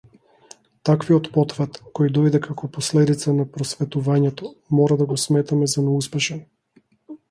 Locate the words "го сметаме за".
5.15-5.89